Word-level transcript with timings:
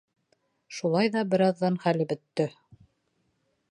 Шулай 0.77 1.11
ҙа 1.17 1.23
бер 1.35 1.45
аҙҙан 1.49 1.79
хәле 1.87 2.11
бөттө. 2.15 2.49